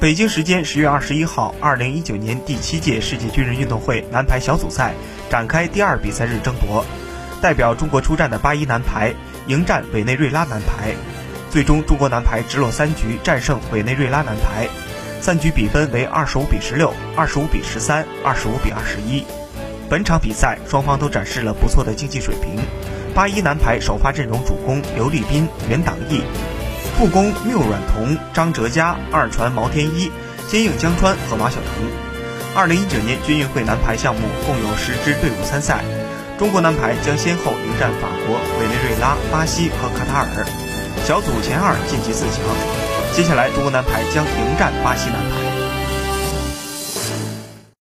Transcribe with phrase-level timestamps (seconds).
[0.00, 4.94] 北京时间十月二十一号，二零一九年第七届世界军人运动会男排小组赛
[5.28, 6.84] 展开第二比赛日争夺。
[7.42, 9.12] 代表中国出战的八一男排
[9.48, 10.94] 迎战委内瑞拉男排，
[11.50, 14.68] 最终中国男排直落三局战胜委内瑞拉男排，
[15.20, 19.24] 三局比分为二十五比十六、二十五比十三、二十五比二十一。
[19.90, 22.56] 本场比赛双方都展示了不错的竞技水平。
[23.16, 26.22] 八一男排首发阵容主攻刘立斌、袁党毅。
[26.98, 30.10] 副攻缪阮彤、张哲嘉，二传毛天一，
[30.48, 31.86] 接应江川和马晓彤。
[32.56, 35.84] 二零一九年军运会男排项目共有十支队伍参赛，
[36.36, 40.44] 中国男排将先后迎战法国、委内瑞拉、巴西和卡塔尔，
[41.06, 42.42] 小组前二晋级四强。
[43.14, 45.37] 接下来，中国男排将迎战巴西男排。